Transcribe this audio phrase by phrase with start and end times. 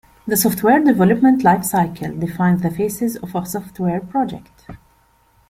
[0.25, 4.65] The software development life cycle defines the phases of a software project.